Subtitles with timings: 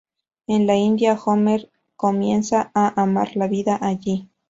[0.47, 4.31] En la India, Homer comienza a amar la vida allí.